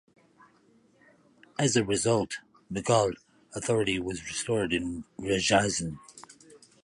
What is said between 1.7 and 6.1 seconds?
a result, Mughal authority was restored in Rajasthan.